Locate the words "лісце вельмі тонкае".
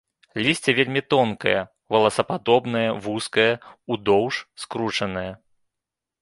0.45-1.53